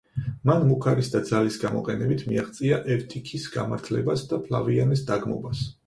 მან 0.49 0.63
მუქარის 0.69 1.11
და 1.15 1.21
ძალის 1.31 1.59
გამოყენებით 1.65 2.25
მიაღწია 2.31 2.81
ევტიქის 2.97 3.47
გამართლებას 3.61 4.29
და 4.33 4.45
ფლავიანეს 4.49 5.11
დაგმობას. 5.13 5.69